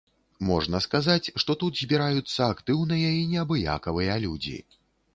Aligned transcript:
Можна 0.51 0.79
сказаць, 0.85 1.31
што 1.43 1.51
тут 1.65 1.73
збіраюцца 1.83 2.41
актыўныя 2.57 3.15
і 3.21 3.23
неабыякавыя 3.37 4.21
людзі. 4.29 4.57